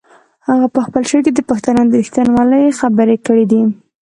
هغه 0.47 0.67
په 0.73 0.79
خپل 0.85 1.03
شعر 1.09 1.21
کې 1.25 1.31
د 1.33 1.39
پښتنو 1.49 1.81
د 1.87 1.93
رښتینولۍ 2.01 2.65
خبرې 2.79 3.17
کړې 3.25 3.45
دي. 3.51 3.61